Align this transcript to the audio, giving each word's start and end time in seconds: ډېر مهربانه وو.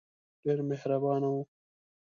ډېر 0.43 0.59
مهربانه 0.69 1.27
وو. 1.33 1.41